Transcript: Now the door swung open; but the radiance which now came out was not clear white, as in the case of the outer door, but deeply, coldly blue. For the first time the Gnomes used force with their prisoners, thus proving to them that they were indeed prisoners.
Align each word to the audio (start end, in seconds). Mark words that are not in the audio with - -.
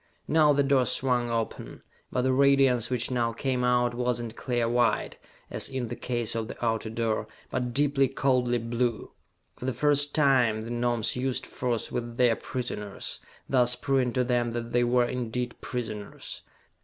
Now 0.27 0.51
the 0.51 0.63
door 0.63 0.87
swung 0.87 1.29
open; 1.29 1.83
but 2.11 2.23
the 2.23 2.33
radiance 2.33 2.89
which 2.89 3.11
now 3.11 3.33
came 3.33 3.63
out 3.63 3.93
was 3.93 4.19
not 4.19 4.35
clear 4.35 4.67
white, 4.67 5.17
as 5.51 5.69
in 5.69 5.89
the 5.89 5.95
case 5.95 6.33
of 6.33 6.47
the 6.47 6.65
outer 6.65 6.89
door, 6.89 7.27
but 7.51 7.71
deeply, 7.71 8.07
coldly 8.07 8.57
blue. 8.57 9.11
For 9.57 9.65
the 9.65 9.73
first 9.73 10.15
time 10.15 10.63
the 10.63 10.71
Gnomes 10.71 11.15
used 11.15 11.45
force 11.45 11.91
with 11.91 12.17
their 12.17 12.35
prisoners, 12.35 13.19
thus 13.47 13.75
proving 13.75 14.11
to 14.13 14.23
them 14.23 14.53
that 14.53 14.71
they 14.71 14.83
were 14.83 15.05
indeed 15.05 15.61
prisoners. 15.61 16.41